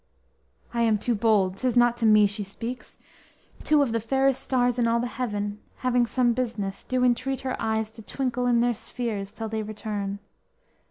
[0.73, 2.97] I am too bold, 'tis not to me she speaks;
[3.63, 7.55] Two of the fairest stars in all the heaven, Having some business, do entreat her
[7.61, 10.17] eyes To twinkle in their spheres till they return.